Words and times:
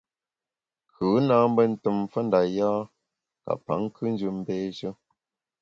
Kù 0.93 1.07
na 1.27 1.35
mbe 1.49 1.63
tùm 1.81 1.97
mfe 2.03 2.19
nda 2.25 2.41
yâ 2.57 2.69
ka 3.43 3.51
pa 3.63 3.73
nkùnjù 3.83 4.29
mbééshe. 4.39 4.89